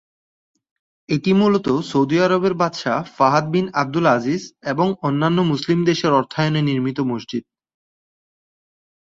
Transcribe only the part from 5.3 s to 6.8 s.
মুসলিম দেশের অর্থায়নে